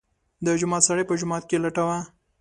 د 0.45 0.47
جومات 0.59 0.83
سړی 0.87 1.03
په 1.07 1.13
جومات 1.19 1.43
کې 1.49 1.57
لټوه. 1.63 1.99